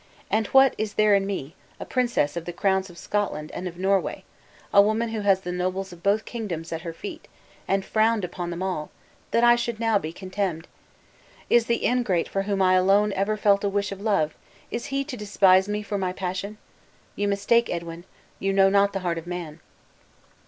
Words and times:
And 0.31 0.47
what 0.47 0.73
is 0.79 0.95
there 0.95 1.13
in 1.13 1.27
me, 1.27 1.53
a 1.79 1.85
princess 1.85 2.35
of 2.35 2.45
the 2.45 2.51
crowns 2.53 2.89
of 2.89 2.97
Scotland 2.97 3.51
and 3.51 3.67
of 3.67 3.77
Norway 3.77 4.23
a 4.73 4.81
woman 4.81 5.09
who 5.09 5.19
has 5.19 5.37
had 5.37 5.43
the 5.43 5.51
nobles 5.51 5.93
of 5.93 6.01
both 6.01 6.25
kingdoms 6.25 6.73
at 6.73 6.81
her 6.81 6.91
feet, 6.91 7.27
and 7.67 7.85
frowned 7.85 8.25
upon 8.25 8.49
them 8.49 8.63
all 8.63 8.89
that 9.29 9.43
I 9.43 9.55
should 9.55 9.79
now 9.79 9.99
be 9.99 10.11
contemned? 10.11 10.67
Is 11.51 11.67
the 11.67 11.85
ingrate 11.85 12.27
for 12.27 12.41
whom 12.41 12.61
alone 12.61 13.13
I 13.13 13.17
ever 13.17 13.37
felt 13.37 13.63
a 13.63 13.69
wish 13.69 13.91
of 13.91 14.01
love 14.01 14.33
is 14.71 14.85
he 14.85 15.03
to 15.03 15.15
despise 15.15 15.69
me 15.69 15.83
for 15.83 15.99
my 15.99 16.13
passion? 16.13 16.57
You 17.15 17.27
mistake, 17.27 17.69
Edwin; 17.69 18.05
you 18.39 18.53
know 18.53 18.69
not 18.69 18.93
the 18.93 19.01
heart 19.01 19.19
of 19.19 19.27
man." 19.27 19.59